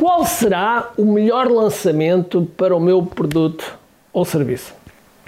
[0.00, 3.78] Qual será o melhor lançamento para o meu produto
[4.14, 4.72] ou serviço?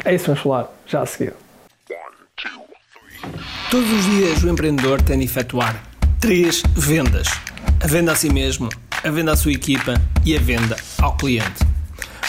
[0.03, 1.35] É isso que vamos falar já a seguir.
[3.71, 5.79] Todos os dias o empreendedor tem de efetuar
[6.19, 7.29] três vendas:
[7.85, 8.71] a venda a si mesmo,
[9.05, 9.93] a venda à sua equipa
[10.25, 11.67] e a venda ao cliente.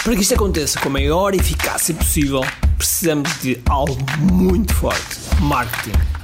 [0.03, 2.41] Para que isto aconteça com a maior eficácia possível,
[2.77, 6.12] precisamos de algo muito forte: marketing.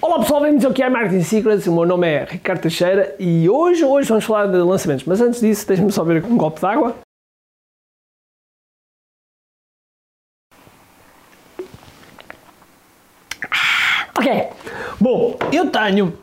[0.00, 3.84] Olá pessoal, bem-vindos ao QI Marketing Secrets, o meu nome é Ricardo Teixeira e hoje,
[3.84, 6.94] hoje vamos falar de lançamentos, mas antes disso deixem-me só ver um copo d'água.
[14.16, 14.48] Ok,
[15.00, 16.16] bom, eu tenho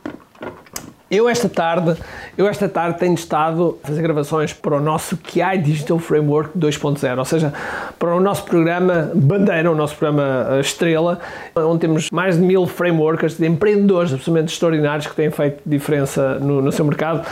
[1.12, 2.02] eu esta tarde,
[2.38, 7.18] eu esta tarde tenho estado a fazer gravações para o nosso QI Digital Framework 2.0,
[7.18, 7.54] ou seja,
[7.98, 11.20] para o nosso programa Bandeira, o nosso programa eh, Estrela,
[11.56, 16.62] onde temos mais de mil frameworkers de empreendedores absolutamente extraordinários que têm feito diferença no,
[16.62, 17.26] no seu mercado.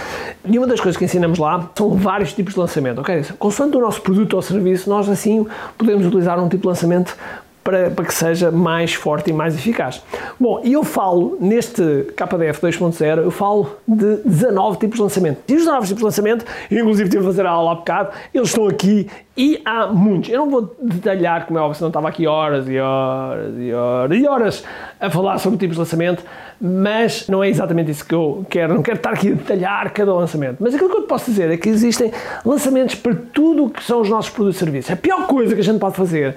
[0.46, 3.26] E uma das coisas que ensinamos lá são vários tipos de lançamento, ok?
[3.38, 5.46] Consoante o nosso produto ou serviço, nós assim
[5.78, 7.18] podemos utilizar um tipo de lançamento
[7.64, 10.03] para, para, que seja mais forte e mais eficaz.
[10.39, 11.81] Bom, e eu falo neste
[12.16, 15.39] KDF 2.0, eu falo de 19 tipos de lançamento.
[15.47, 18.50] E os 19 tipos de lançamento, inclusive tive a fazer a aula há bocado, eles
[18.50, 20.30] estão aqui e há muitos.
[20.30, 24.17] Eu não vou detalhar, como é óbvio, senão estava aqui horas e horas e horas
[24.19, 24.64] e horas
[25.00, 26.23] a falar sobre tipos de lançamento,
[26.61, 28.73] mas não é exatamente isso que eu quero.
[28.73, 30.58] Não quero estar aqui a detalhar cada lançamento.
[30.59, 32.11] Mas aquilo que eu te posso dizer é que existem
[32.45, 34.91] lançamentos para tudo o que são os nossos produtos e serviços.
[34.91, 36.36] A pior coisa que a gente pode fazer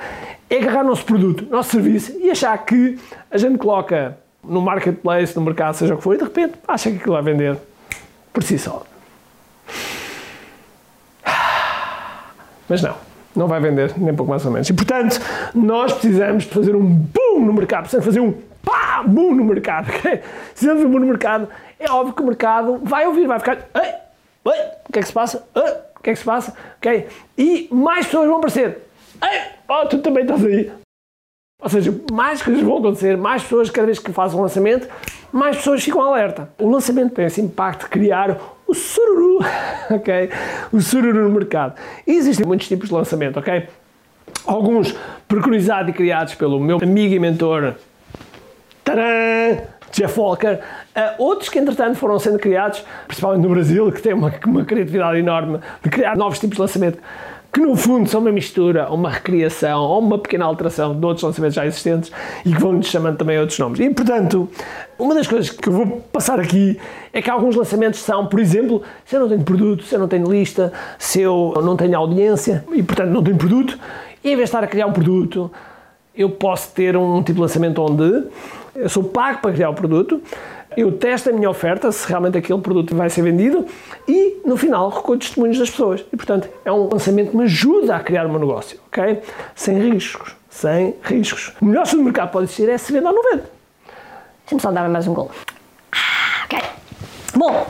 [0.48, 2.98] é agarrar o nosso produto, nosso serviço e achar que
[3.30, 6.90] a gente coloca no marketplace, no mercado, seja o que for, e de repente acha
[6.90, 7.56] que aquilo vai vender
[8.32, 8.84] por si só.
[12.68, 12.96] Mas não,
[13.34, 14.68] não vai vender, nem pouco mais ou menos.
[14.68, 15.20] E portanto,
[15.54, 18.32] nós precisamos de fazer um boom no mercado, precisamos fazer um
[18.62, 19.90] pá, boom no mercado.
[19.96, 20.20] Okay?
[20.50, 21.48] Precisamos de um boom no mercado.
[21.78, 23.58] É óbvio que o mercado vai ouvir, vai ficar.
[23.74, 23.94] Ei,
[24.52, 25.46] ei, o que é que se passa?
[25.54, 26.54] Ei, o que é que se passa?
[26.78, 27.08] Okay?
[27.38, 28.86] E mais pessoas vão aparecer.
[29.22, 30.70] Ei, oh, tu também estás aí.
[31.62, 34.88] Ou seja, mais coisas vão acontecer, mais pessoas, cada vez que fazem um lançamento,
[35.32, 36.50] mais pessoas ficam alerta.
[36.58, 39.38] O lançamento tem esse impacto de criar o sururu,
[39.90, 40.30] ok?
[40.72, 41.74] O sururu no mercado.
[42.06, 43.68] E existem muitos tipos de lançamento, ok?
[44.44, 44.94] Alguns
[45.26, 47.74] preconizados e criados pelo meu amigo e mentor,
[48.84, 49.58] tadã,
[49.92, 54.32] Jeff Walker, uh, outros que entretanto foram sendo criados, principalmente no Brasil, que tem uma,
[54.44, 56.98] uma criatividade enorme de criar novos tipos de lançamento
[57.56, 61.54] que no fundo são uma mistura, uma recriação ou uma pequena alteração de outros lançamentos
[61.54, 62.12] já existentes
[62.44, 63.80] e que vão-nos chamando também outros nomes.
[63.80, 64.46] E, portanto,
[64.98, 66.78] uma das coisas que eu vou passar aqui
[67.14, 70.06] é que alguns lançamentos são, por exemplo, se eu não tenho produto, se eu não
[70.06, 73.78] tenho lista, se eu não tenho audiência e, portanto, não tenho produto,
[74.22, 75.50] e em vez de estar a criar um produto,
[76.14, 78.24] eu posso ter um tipo de lançamento onde
[78.76, 80.22] eu sou pago para criar o produto,
[80.76, 83.66] eu testo a minha oferta, se realmente aquele produto vai ser vendido
[84.06, 86.04] e, no final, recolho testemunhos das pessoas.
[86.12, 89.22] E, portanto, é um lançamento que me ajuda a criar o meu negócio, ok?
[89.54, 90.34] Sem riscos.
[90.50, 91.52] Sem riscos.
[91.60, 93.42] O melhor do mercado pode existir é se vende ou não vende.
[94.40, 95.30] Deixa-me só dar mais um golo.
[96.44, 96.58] Ok.
[97.34, 97.66] Bom,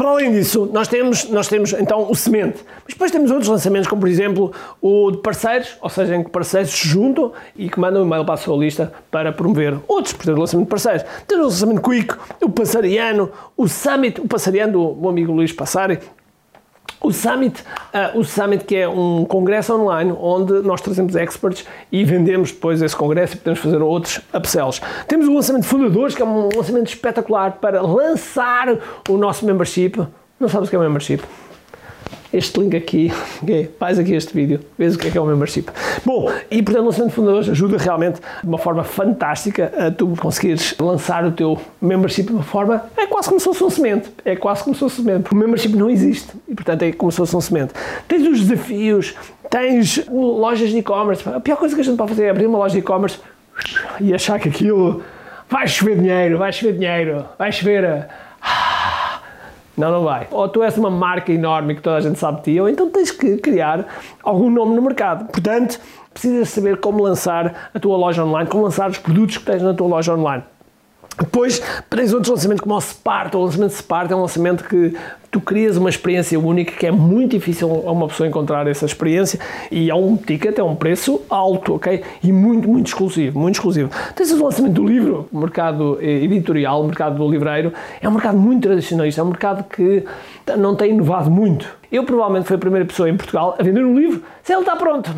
[0.00, 2.64] para além disso, nós temos, nós temos então o semente.
[2.84, 4.50] Mas depois temos outros lançamentos, como por exemplo
[4.80, 8.24] o de parceiros, ou seja, em que parceiros se juntam e que mandam um e-mail
[8.24, 11.04] para a sua lista para promover outros, portanto, lançamento de parceiros.
[11.28, 15.98] Temos o lançamento Quick, o Passariano, o Summit, o Passariano do meu amigo Luís Passari,
[17.02, 17.62] o Summit,
[17.94, 22.82] uh, o Summit que é um congresso online onde nós trazemos experts e vendemos depois
[22.82, 24.80] esse congresso e podemos fazer outros upsells.
[25.08, 28.68] Temos o lançamento de fundadores, que é um lançamento espetacular para lançar
[29.08, 30.06] o nosso membership.
[30.38, 31.22] Não sabes o que é membership?
[32.32, 35.26] Este link aqui, okay, faz aqui este vídeo, vês o que é que é o
[35.26, 35.66] membership.
[36.04, 40.08] Bom, e portanto o lançamento de fundadores ajuda realmente de uma forma fantástica a tu
[40.16, 44.10] conseguires lançar o teu membership de uma forma, é quase como se fosse um semente,
[44.24, 46.92] é quase como se fosse um semente, porque o membership não existe e portanto é
[46.92, 47.72] como se fosse um semente.
[48.06, 49.14] Tens os desafios,
[49.48, 52.58] tens lojas de e-commerce, a pior coisa que a gente pode fazer é abrir uma
[52.58, 53.18] loja de e-commerce
[54.00, 55.02] e achar que aquilo
[55.48, 58.08] vai chover dinheiro, vai chover dinheiro, vai chover
[59.80, 60.28] não, não vai.
[60.30, 62.90] Ou tu és uma marca enorme que toda a gente sabe de ti, ou então
[62.90, 63.86] tens que criar
[64.22, 65.24] algum nome no mercado.
[65.32, 65.80] Portanto,
[66.12, 69.74] precisas saber como lançar a tua loja online, como lançar os produtos que tens na
[69.74, 70.44] tua loja online.
[71.20, 73.36] Depois, tens outros lançamentos como o Sparta.
[73.36, 74.96] O lançamento Sparta é um lançamento que
[75.30, 79.38] tu crias uma experiência única que é muito difícil a uma pessoa encontrar essa experiência
[79.70, 82.02] e é um ticket, é um preço alto, ok?
[82.22, 83.90] E muito, muito exclusivo, muito exclusivo.
[84.16, 88.38] Tens o lançamento do livro, o mercado editorial, o mercado do livreiro, é um mercado
[88.38, 90.04] muito tradicionalista, é um mercado que
[90.56, 91.68] não tem inovado muito.
[91.92, 94.74] Eu provavelmente fui a primeira pessoa em Portugal a vender um livro se ele está
[94.74, 95.10] pronto.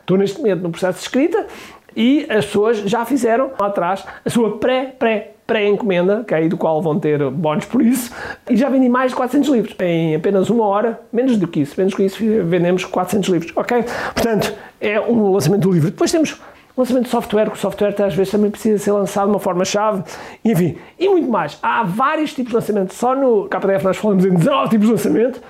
[0.00, 1.46] Estou neste momento no processo de escrita
[1.94, 6.80] e as pessoas já fizeram lá atrás a sua pré, pré, pré-encomenda, okay, do qual
[6.80, 8.10] vão ter bónus por isso,
[8.48, 11.74] e já vendi mais de 400 livros em apenas uma hora, menos do que isso,
[11.76, 13.84] menos que isso vendemos 400 livros, ok?
[14.14, 15.90] Portanto, é um lançamento do livro.
[15.90, 16.40] Depois temos
[16.76, 20.02] lançamento de software, que o software às vezes também precisa ser lançado de uma forma-chave,
[20.44, 21.58] enfim, e muito mais.
[21.62, 25.40] Há vários tipos de lançamento, só no KDF nós falamos em 19 tipos de lançamento,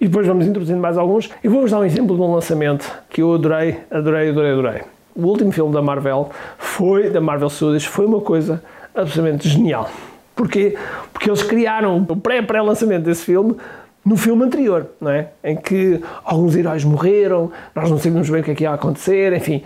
[0.00, 1.30] e depois vamos introduzindo mais alguns.
[1.42, 4.82] E vou-vos dar um exemplo de um lançamento que eu adorei, adorei, adorei, adorei.
[5.14, 8.62] O último filme da Marvel foi, da Marvel Studios, foi uma coisa
[8.94, 9.90] absolutamente genial.
[10.34, 10.76] Porquê?
[11.12, 13.56] Porque eles criaram o pré-pré-lançamento desse filme
[14.04, 15.28] no filme anterior, não é?
[15.42, 19.32] Em que alguns heróis morreram, nós não sabíamos bem o que é que ia acontecer,
[19.32, 19.62] enfim,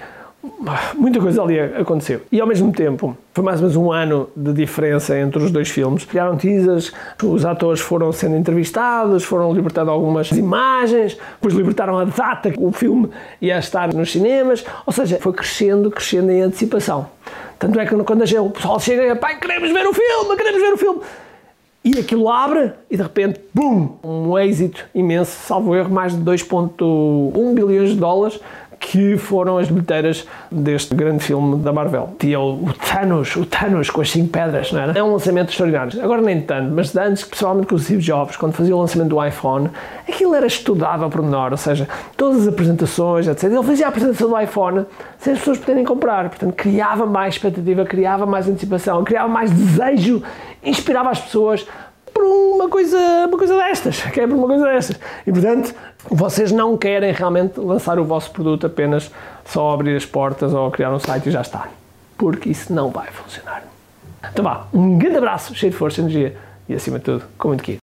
[0.95, 2.23] muita coisa ali aconteceu.
[2.31, 5.69] E ao mesmo tempo, foi mais ou menos um ano de diferença entre os dois
[5.69, 6.05] filmes.
[6.05, 6.93] Criaram teasers,
[7.23, 12.73] os atores foram sendo entrevistados, foram libertando algumas imagens, depois libertaram a data que o
[12.73, 13.09] filme
[13.41, 17.07] ia estar nos cinemas, ou seja, foi crescendo, crescendo em antecipação.
[17.59, 20.77] Tanto é que quando o pessoal chega, pai, queremos ver o filme, queremos ver o
[20.77, 21.01] filme.
[21.85, 27.55] E aquilo abre e de repente, bum, um êxito imenso, salvo erro, mais de 2,1
[27.55, 28.41] bilhões de dólares
[28.91, 32.15] que foram as bilheteiras deste grande filme da Marvel.
[32.19, 34.99] Tinha o Thanos, o Thanos com as 5 pedras, não era?
[34.99, 36.03] É um lançamento extraordinário.
[36.03, 39.23] Agora nem tanto, mas antes, principalmente com o Steve Jobs, quando fazia o lançamento do
[39.23, 39.69] iPhone,
[40.09, 41.87] aquilo era estudado ao pormenor, ou seja,
[42.17, 43.45] todas as apresentações, etc.
[43.45, 44.87] Ele fazia a apresentação do iPhone
[45.19, 50.23] sem as pessoas poderem comprar, portanto, criava mais expectativa, criava mais antecipação, criava mais desejo,
[50.65, 51.67] inspirava as pessoas
[52.13, 55.01] por uma coisa, uma coisa destas, que é por uma coisa destas.
[55.27, 55.75] E portanto,
[56.11, 59.11] vocês não querem realmente lançar o vosso produto apenas
[59.45, 61.69] só abrir as portas ou criar um site e já está.
[62.17, 63.63] Porque isso não vai funcionar.
[64.33, 66.37] Então vá, um grande abraço, cheio de força energia
[66.69, 67.77] e acima de tudo, com muito kit.